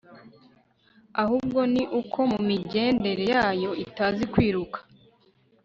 [1.23, 4.79] ahubwo ni uko mu migendere yayo itazi kwiruka